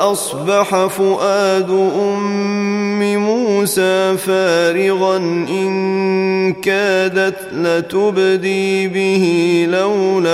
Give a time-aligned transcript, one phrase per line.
[0.00, 5.16] وأصبح فؤاد أم موسى فارغا
[5.48, 10.30] إن كادت لتبدي به لولا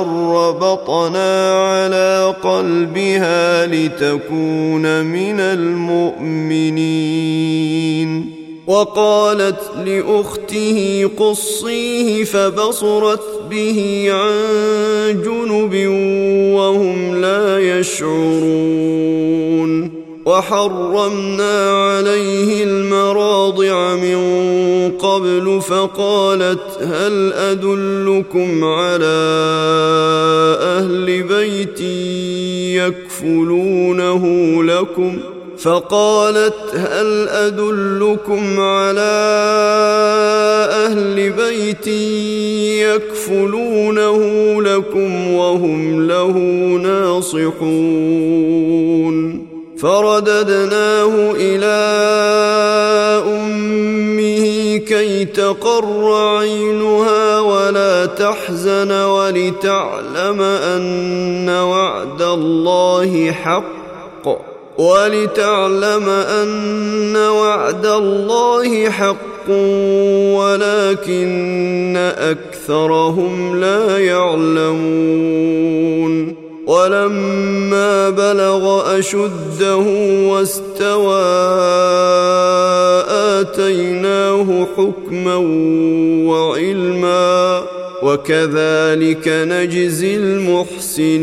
[0.00, 6.82] أن ربطنا على قلبها لتكون من المؤمنين.
[8.66, 14.32] وقالت لأخته قصيه فبصرت به عن
[15.22, 15.86] جنب
[16.54, 19.32] وهم لا يشعرون.
[20.26, 24.18] وحرمنا عليه المراضع من
[24.98, 29.22] قبل فقالت هل أدلكم على
[30.60, 31.80] أهل بيت
[32.80, 34.24] يكفلونه
[34.64, 35.18] لكم؟
[35.62, 39.12] فقالت هل أدلكم على
[40.70, 41.86] أهل بيت
[42.86, 44.18] يكفلونه
[44.62, 46.38] لكم وهم له
[46.82, 47.62] ناصحون؟
[49.78, 51.76] فرددناه إلى
[53.26, 64.51] أمه كي تقر عينها ولا تحزن ولتعلم أن وعد الله حق.
[64.78, 69.50] ولتعلم أن وعد الله حق
[70.38, 75.62] ولكن أكثرهم لا يعلمون.
[76.66, 79.76] ولما بلغ أشده
[80.28, 81.22] واستوى
[83.40, 85.36] آتيناه حكما
[86.26, 87.62] وعلما
[88.02, 91.22] وكذلك نجزي المحسنين.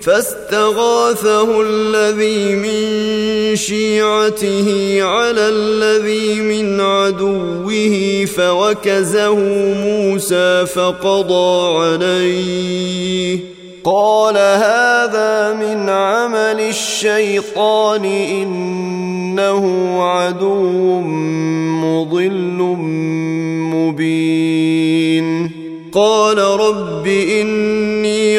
[0.00, 9.34] فاستغاثه الذي من شيعته على الذي من عدوه فوكزه
[9.74, 13.38] موسى فقضى عليه.
[13.84, 19.64] قال هذا من عمل الشيطان إنه
[20.02, 21.00] عدو
[21.80, 22.76] مضل
[23.74, 25.50] مبين.
[25.92, 27.57] قال رب اني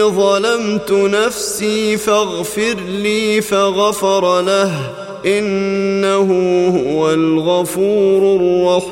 [0.10, 4.72] ظلمت نفسي فاغفر لي فغفر له
[5.26, 6.30] انه
[6.70, 8.36] هو الغفور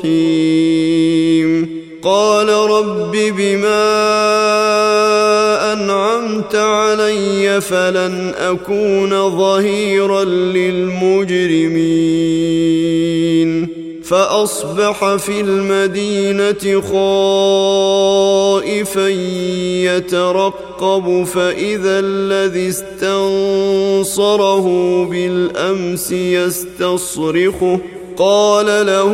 [0.04, 1.78] الرحيم.
[2.02, 3.88] قال رب بما
[5.72, 11.58] انعمت علي فلن اكون ظهيرا للمجرمين
[14.04, 16.80] فاصبح في المدينة
[18.60, 19.08] خائفا
[19.96, 20.67] يترقب
[21.24, 24.66] فإذا الذي استنصره
[25.04, 27.78] بالأمس يستصرخه.
[28.16, 29.08] قال له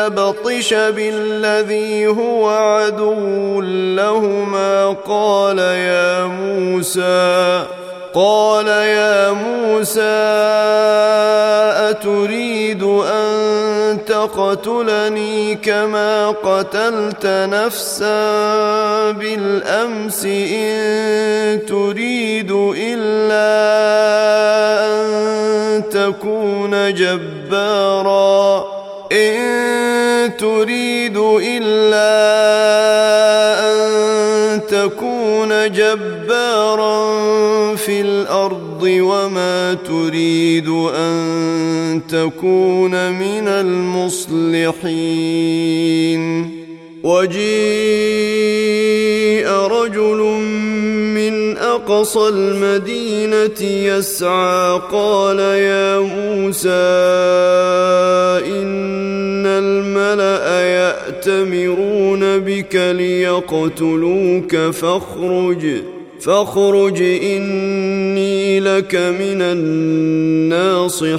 [0.05, 4.95] يبطش بالذي هو عدو لهما.
[5.07, 7.65] قال يا موسى
[8.13, 10.01] قال يا موسى
[11.89, 18.21] أتريد أن تقتلني كما قتلت نفسا
[19.11, 23.49] بالأمس إن تريد إلا
[24.85, 28.72] أن تكون جبارا.
[29.13, 32.13] إن تريد إلا
[33.69, 33.79] أن
[34.67, 36.95] تكون جبارا
[37.75, 44.73] في الأرض وما تريد أن تكون من المصلحين.
[47.03, 48.82] وجيء
[51.93, 54.81] من أقصى المدينة يسعى.
[54.91, 56.69] قال يا موسى
[58.57, 65.65] إن الملأ يأتمرون بك ليقتلوك فاخرج
[66.19, 71.13] فاخرج إني لك من الناصحين.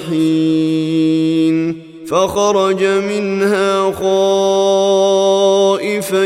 [2.06, 3.92] فخرج منها
[5.72, 6.24] خائفا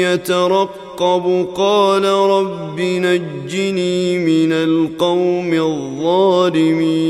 [0.00, 1.46] يترقب.
[1.56, 7.00] قال رب نجني من القوم الظالمين.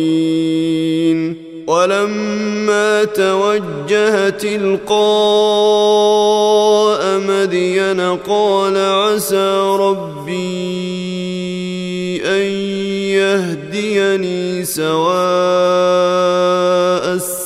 [1.70, 4.90] ولما توجه تلقاء
[7.28, 10.60] مدين قال عسى ربي
[12.24, 12.46] أن
[13.14, 15.99] يهديني سواء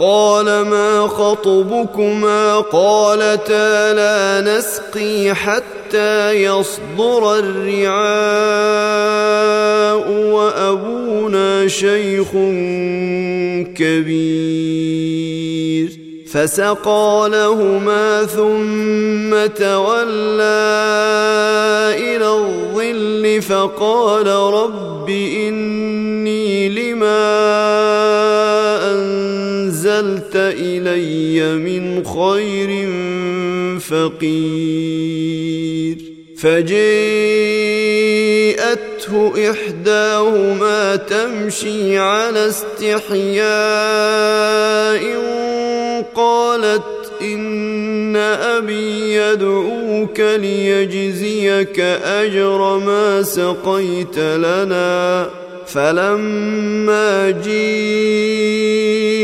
[0.00, 8.00] قال ما خطبكما قالتا لا نسقي حتى يصدر الرعاء
[10.10, 12.30] وأبونا شيخ
[13.76, 15.10] كبير.
[16.32, 20.70] فسقى لهما ثم تولى
[21.98, 27.99] إلى الظل فقال رب إني لما
[30.50, 32.88] إلي من خير
[33.80, 35.96] فقير.
[36.38, 36.70] فجيءته
[39.50, 43.40] إحداهما تمشي على استحياء
[46.14, 46.82] قالت
[47.22, 55.30] إن أبي يدعوك ليجزيك أجر ما سقيت لنا.
[55.66, 57.30] فلما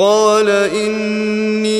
[0.00, 1.76] قال إني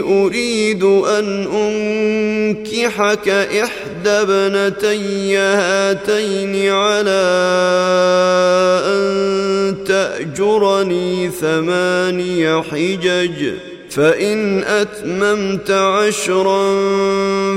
[0.00, 7.24] أريد أن أنكحك إحدى ابنتي هاتين على
[8.86, 9.04] أن
[9.86, 13.52] تأجرني ثماني حجج
[13.90, 16.78] فإن أتممت عشرا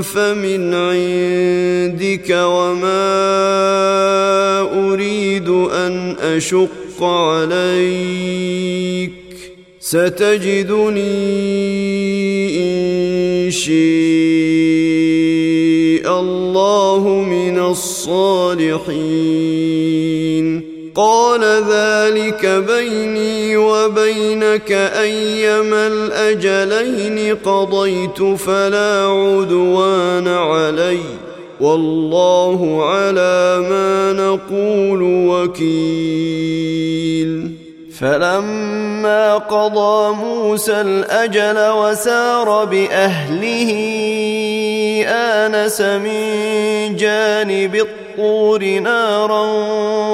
[0.02, 3.00] فمن عندك وما
[4.90, 8.58] أريد أن أشق عليك
[9.80, 11.00] ستجدني
[13.46, 13.78] إن شاء
[16.20, 19.08] الله من الصالحين.
[20.94, 21.40] قال
[21.70, 31.00] ذلك بيني وبينك أيما الأجلين قضيت فلا عدوان علي.
[31.60, 36.78] والله على ما نقول وكيل.
[37.98, 43.70] فلما قضى موسى الأجل وسار بأهله
[45.08, 49.46] آنس من جانب الطور نارا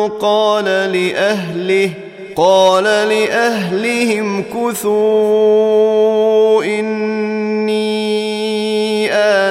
[0.07, 1.91] قال لأهله
[2.37, 5.85] قال لأهلهم كثوا
[6.65, 7.34] إني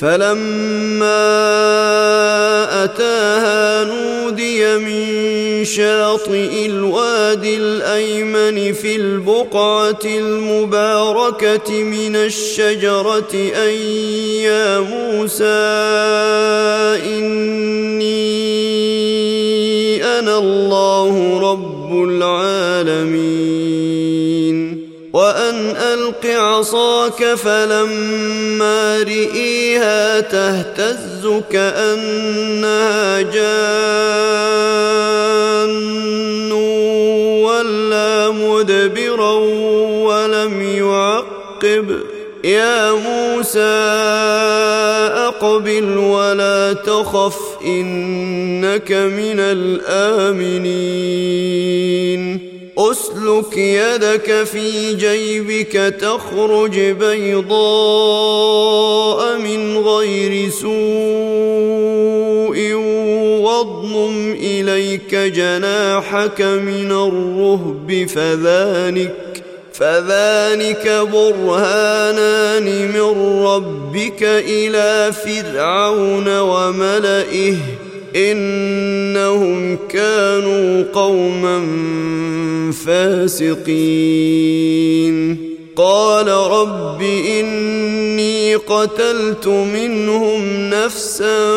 [0.00, 1.24] فلما
[2.84, 13.74] أتاها نودي من شاطئ الوادي الأيمن في البقعة المباركة من الشجرة أن
[14.40, 15.44] يا موسى
[17.16, 18.20] إني
[20.04, 23.40] أنا الله رب العالمين.
[25.12, 33.70] وأن ألق عصاك فلما رئيها تهتز كأنها جان
[37.42, 39.32] ولا مدبرا
[40.06, 41.96] ولم يعقب.
[42.44, 43.58] يا موسى
[45.28, 50.50] أقبل ولا تخف إنك من الآمنين.
[52.80, 57.58] أسلك يدك في جيبك تخرج بيضاء
[59.38, 60.70] من غير سوء
[63.42, 77.56] واضمم إليك جناحك من الرهب فذلك فذلك برهانان من ربك إلى فرعون وملئه.
[78.16, 81.66] إنهم كانوا قوما
[82.86, 84.40] فاسقين.
[85.76, 91.50] قال رب إني قتلت منهم نفسا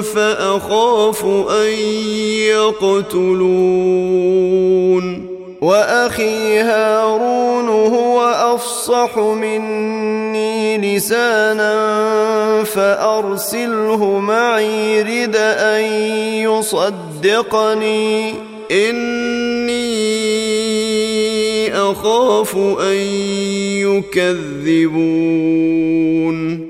[0.00, 1.72] فأخاف أن
[2.48, 3.90] يقتلون.
[5.60, 8.20] وأخي هارون هو
[8.54, 15.82] أفصح مني لسانا فأرسله معي رد أن
[16.48, 18.34] يصدقني.
[18.70, 19.80] إني
[21.74, 22.96] أخاف أن
[24.16, 26.69] يكذبون.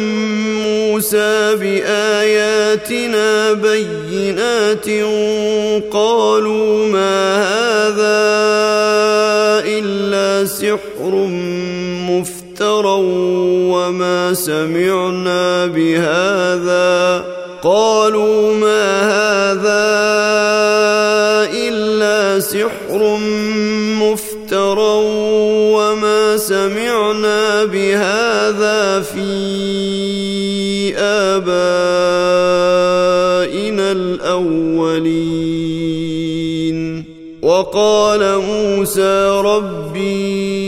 [1.01, 4.89] موسى بآياتنا بينات
[5.91, 8.21] قالوا ما هذا
[9.65, 11.13] إلا سحر
[12.09, 12.97] مفترى
[13.73, 17.25] وما سمعنا بهذا
[17.63, 19.85] قالوا ما هذا
[21.53, 23.17] إلا سحر
[24.01, 24.93] مفترى
[25.73, 30.00] وما سمعنا بهذا في
[31.37, 33.11] ابائنا
[33.91, 35.61] الاولين
[37.41, 40.61] وقال موسى ربي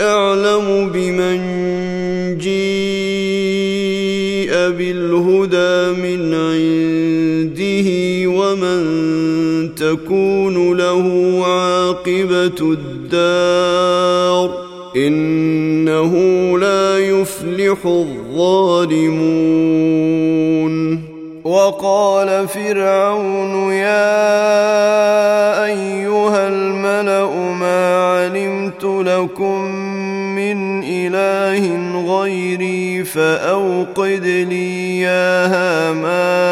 [0.00, 1.38] اعلم بمن
[2.38, 3.02] جيء
[4.52, 7.88] بالهدى من عنده
[8.28, 8.82] ومن
[9.74, 11.06] تكون له
[11.46, 14.62] عاقبه الدار
[14.96, 16.12] انه
[16.58, 17.86] لا يفلح
[18.32, 19.52] الظالمون.
[21.44, 24.44] وقال فرعون يا
[25.64, 29.60] أيها الملأ ما علمت لكم
[30.34, 31.64] من إله
[32.06, 36.51] غيري فأوقد لي يا هامان.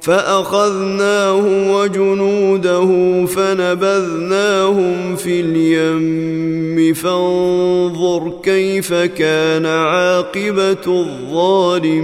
[0.02, 2.90] فأخذناه وجنوده
[3.26, 6.94] فنبذناهم في اليم.
[6.94, 12.04] فانظر كيف كان عاقبة الظالمين.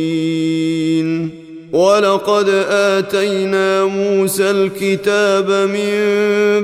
[1.73, 5.93] ولقد آتينا موسى الكتاب من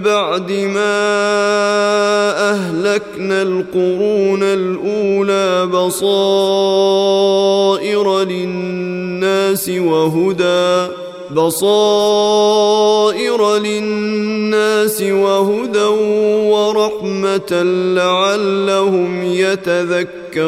[0.01, 0.97] بعد ما
[2.51, 6.63] أهلكنا القرون الأولى بصائر
[8.23, 10.87] للناس وهدى
[11.31, 12.77] بصائر
[13.57, 15.83] للناس وهدى
[16.51, 17.63] ورحمة
[17.95, 20.47] لعلهم يتذكرون.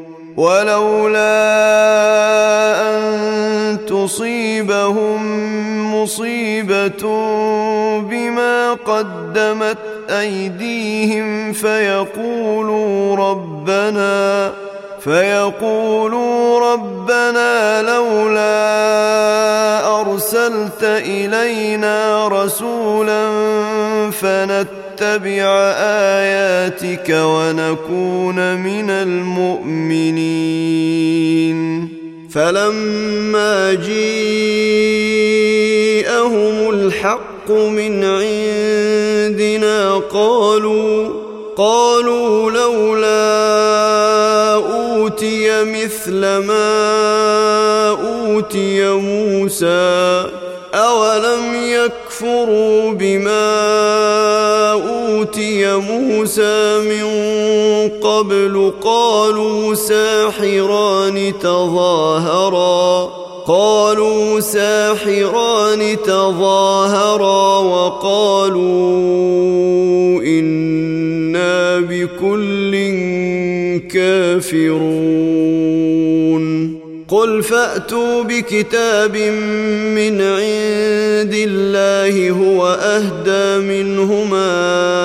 [0.41, 1.37] ولولا
[2.89, 5.21] أن تصيبهم
[5.95, 7.03] مصيبة
[7.99, 9.77] بما قدمت
[10.09, 14.51] أيديهم فيقولوا ربنا
[14.99, 18.51] فيقولوا ربنا لولا
[20.01, 23.29] أرسلت إلينا رسولا
[25.01, 25.73] فنتبع
[26.21, 30.41] آياتك ونكون من المؤمنين.
[32.33, 34.29] فلما جيءهم
[36.69, 41.09] الحق من عندنا قالوا
[41.57, 43.33] قالوا لولا
[44.53, 50.25] أوتي مثل ما أوتي موسى
[50.73, 54.20] أولم يكفروا بما
[55.79, 57.05] موسى من
[58.03, 63.11] قبل قالوا ساحران تظاهرا
[63.47, 68.61] قالوا ساحران تظاهرا وقالوا
[70.23, 72.71] إنا بكل
[73.91, 75.71] كافرون.
[77.11, 85.00] قل فأتوا بكتاب من عند الله هو أهدى منهما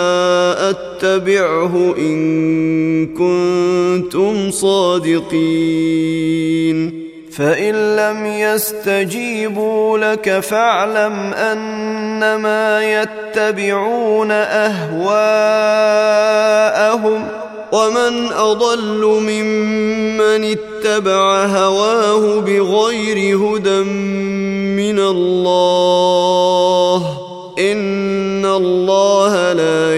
[1.07, 5.47] اتبعه إن كنتم صادقين.
[7.33, 14.97] فإن لم يستجيبوا لك فاعلم أنما يتبعون أهواءهم
[17.73, 23.81] ومن أضل ممن اتبع هواه بغير هدى
[24.77, 26.67] من الله.
[27.59, 29.97] إن الله لا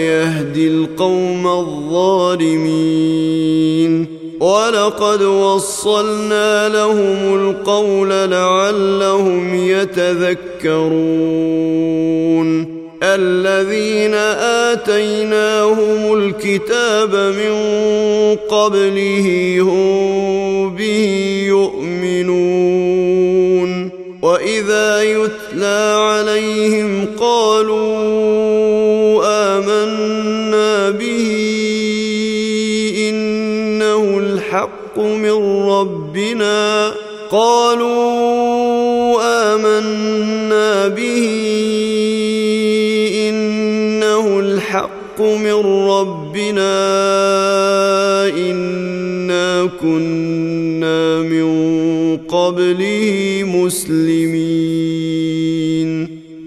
[0.98, 2.88] القوم الظالمين
[4.40, 10.88] ولقد وصلنا لهم القول لعلهم يتذكرون
[13.02, 14.14] الذين
[14.74, 17.54] آتيناهم الكتاب من
[18.48, 20.47] قبله هم
[34.98, 35.38] الحق من
[35.70, 36.92] ربنا
[37.30, 37.94] قالوا
[39.54, 41.28] آمنا به
[44.38, 46.78] الحق من ربنا
[48.28, 51.48] إنا كنا من
[52.16, 54.58] قبله مسلمين.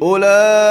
[0.02, 0.71] أولئك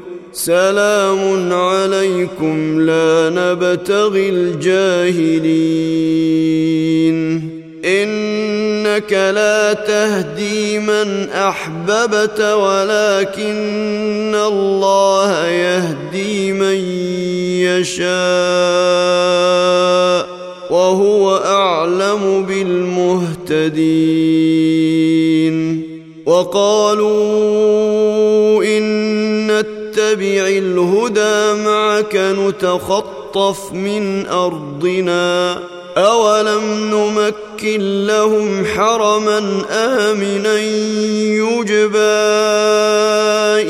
[0.33, 5.51] سلام عليكم لا نبتغي الجاهلين.
[7.85, 16.75] إنك لا تهدي من أحببت ولكن الله يهدي من
[17.67, 18.11] يشاء
[20.69, 23.81] وهو أعلم بالمهتدين.
[26.25, 27.21] وقالوا
[28.63, 28.90] إن
[30.11, 35.59] نتبع الهدى معك نتخطف من أرضنا
[35.97, 40.59] أولم نمكن لهم حرما آمنا
[41.39, 41.97] يجبى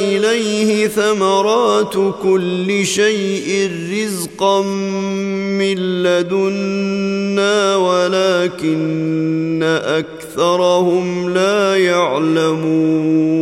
[0.02, 13.42] إليه ثمرات كل شيء رزقا من لدنا ولكن أكثرهم لا يعلمون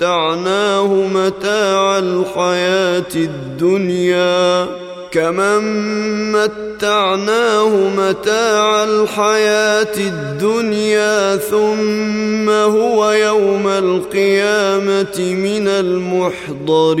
[0.00, 4.66] متعناه متاع الحياة الدنيا.
[5.10, 17.00] كمن متعناه متاع الحياة الدنيا ثم هو يوم القيامة من المحضرين.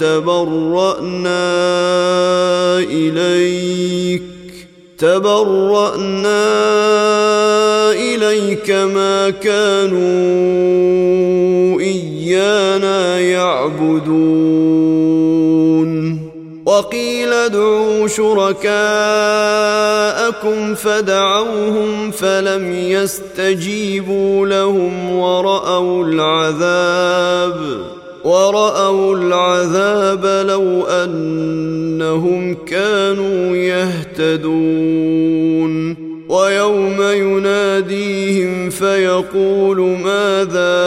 [0.00, 1.28] تبرانا
[2.78, 4.22] إليك.
[4.98, 6.42] تبرأنا
[7.92, 10.00] إليك ما كانوا
[11.80, 14.60] إيانا يعبدون.
[16.66, 18.74] وقيل ادعوا شركاءكم
[20.74, 27.60] فدعوهم فلم يستجيبوا لهم ورأوا العذاب.
[28.24, 35.30] ورأوا العذاب لو أنهم كانوا يهتدون.
[36.28, 40.80] ويوم يناديهم فيقول ماذا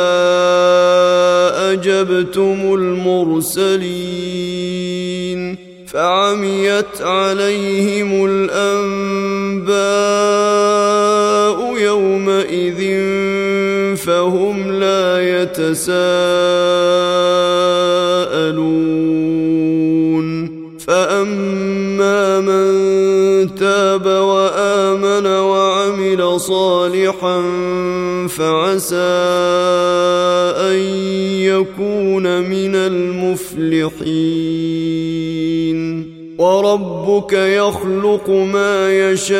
[1.71, 4.13] أجبتم المرسلين؟
[5.87, 9.73] فعميت عليهم الأنباء
[11.77, 12.81] يومئذ
[13.95, 17.02] فهم لا يتساءلون.
[26.13, 27.41] وعمل صالحا
[28.27, 28.95] فعسى
[30.57, 30.77] أن
[31.41, 33.93] يكون من المفلحين.
[36.39, 39.39] وربك يخلق ما يشاء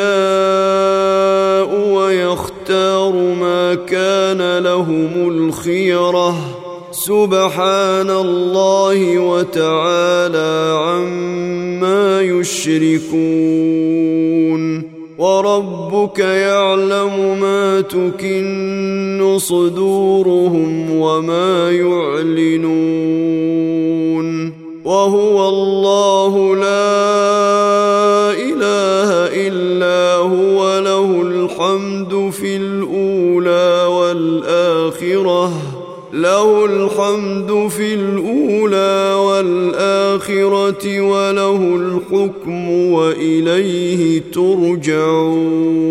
[1.94, 6.36] ويختار ما كان لهم الخيرة.
[6.92, 13.14] سبحان الله وتعالى عما يشركون.
[15.18, 23.44] وربك يعلم ما تكن صدورهم وما يعلنون.
[24.86, 26.92] وهو الله لا
[28.32, 29.10] إله
[29.48, 35.52] إلا هو له الحمد في الأولى والآخرة
[36.14, 38.43] له الحمد في الأولى
[40.30, 45.84] والاخره وله الحكم وإليه ترجعون.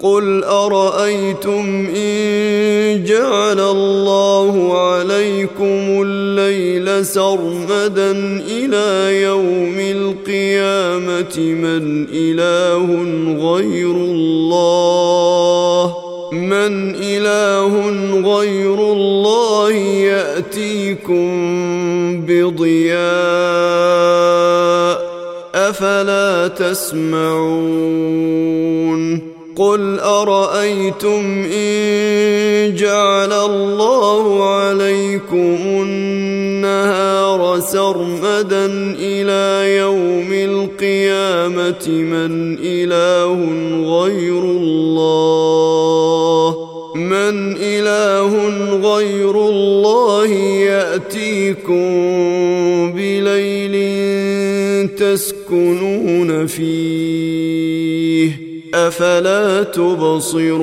[0.00, 8.12] قل أرأيتم إن جعل الله عليكم الليل سرمدا
[8.48, 12.86] إلى يوم القيامة من إله
[13.52, 15.94] غير الله؟
[16.32, 17.72] من إله
[18.36, 19.72] غير الله
[20.10, 21.69] يأتيكم
[22.30, 23.00] بضياء
[25.54, 28.10] أفلا تسمعون
[29.56, 38.66] قل أرأيتم إن جعل الله عليكم النهار سرمدا
[38.98, 43.34] إلى يوم القيامة من إله
[44.02, 45.90] غير الله
[46.94, 48.32] من إله
[48.94, 50.26] غير الله
[50.70, 51.99] يأتيكم
[55.50, 58.30] تسكنون فيه
[58.74, 60.60] أفلا تبصرون؟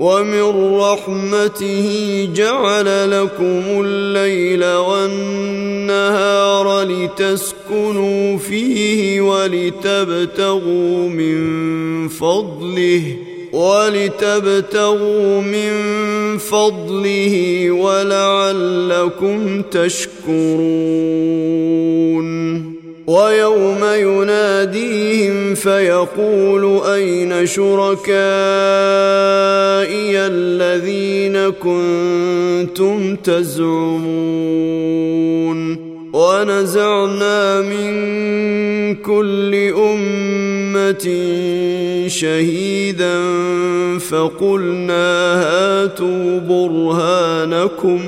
[0.00, 5.62] ومن رحمته جعل لكم الليل والنهار
[6.82, 13.16] لتسكنوا فيه ولتبتغوا من فضله.
[13.52, 15.72] ولتبتغوا من
[16.38, 21.02] فضله ولعلكم تشكرون.
[23.06, 28.12] ويوم يناديهم فيقول أين شركائي
[30.16, 34.72] الذين كنتم تزعمون؟
[36.12, 37.92] ونزعنا من
[38.94, 41.06] كل أمة
[42.08, 43.18] شهيدا
[43.98, 48.00] فقلنا هاتوا برهانكم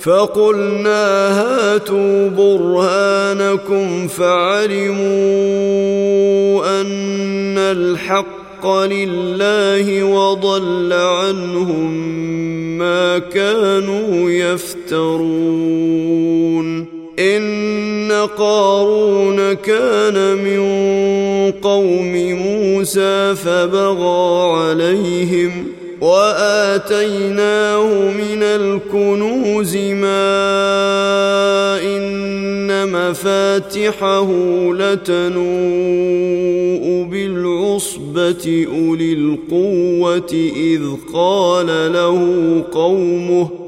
[0.00, 4.98] فقلنا هاتوا برهانكم فعلموا
[6.80, 12.18] أن الحق لله وضل عنهم
[12.78, 15.78] ما كانوا يفترون.
[18.08, 20.60] ان قارون كان من
[21.62, 25.66] قوم موسى فبغى عليهم
[26.00, 30.28] وآتيناه من الكنوز ما
[31.82, 34.28] إن مفاتحه
[34.72, 35.48] لتنوء
[37.10, 42.18] بالعصبة العصبة أولي القوة إذ قال له
[42.72, 43.67] قومه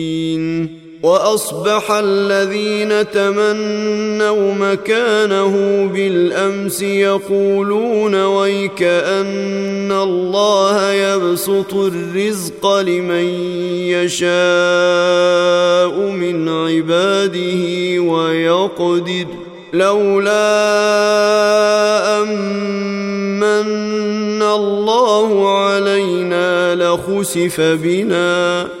[1.03, 5.55] وأصبح الذين تمنوا مكانه
[5.93, 13.25] بالأمس يقولون ويك ان الله يبسط الرزق لمن
[13.89, 14.31] يشاء
[16.11, 19.25] من عباده ويقدر
[19.73, 20.61] لولا
[22.21, 28.80] أمن الله علينا لخسف بنا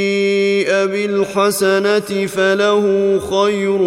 [0.85, 3.81] بالحسنة فله خير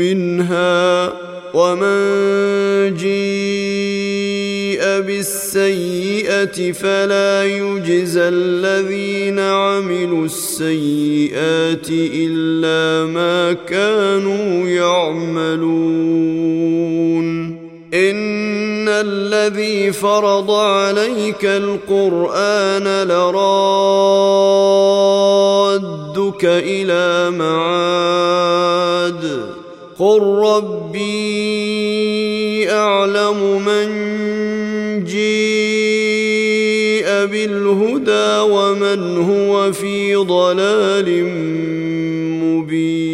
[0.00, 1.12] منها
[1.54, 16.34] ومن جيء بالسيئة فلا يجزى الذين عملوا السيئات إلا ما كانوا يعملون.
[17.94, 23.44] إن الذي فرض عليك القرآن لرادك
[26.44, 29.40] إلى معاد
[29.98, 31.04] قل ربي
[32.70, 33.86] أعلم من
[35.04, 41.24] جيء بالهدى ومن هو في ضلال
[42.42, 43.13] مبين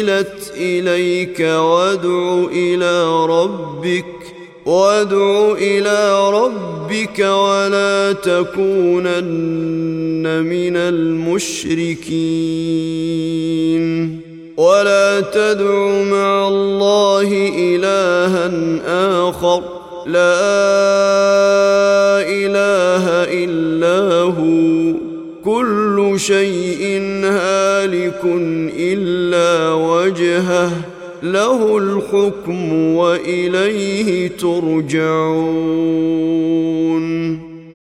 [0.00, 4.04] انزلت اليك وادع إلى ربك
[4.66, 9.22] وادع إلى ربك ولا تكونن
[10.42, 12.10] من المشركين
[14.56, 18.50] ولا تدع مع الله الها
[19.28, 19.62] اخر
[20.06, 20.40] لا
[22.28, 23.04] اله
[23.44, 24.94] الا هو
[25.44, 26.79] كل شيء
[28.20, 30.70] يكن إلا وجهه
[31.22, 35.80] له الحكم وإليه ترجعون.